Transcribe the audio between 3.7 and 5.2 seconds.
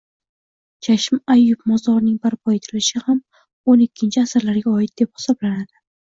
o'n ikkinchi asrlarga oid, deb